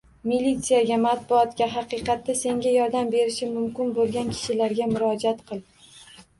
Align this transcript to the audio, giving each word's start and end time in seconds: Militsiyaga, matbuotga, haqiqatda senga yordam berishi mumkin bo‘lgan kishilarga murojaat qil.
Militsiyaga, 0.29 0.95
matbuotga, 1.03 1.67
haqiqatda 1.73 2.37
senga 2.41 2.73
yordam 2.77 3.13
berishi 3.19 3.53
mumkin 3.53 3.95
bo‘lgan 4.01 4.35
kishilarga 4.35 4.93
murojaat 4.99 5.49
qil. 5.55 5.67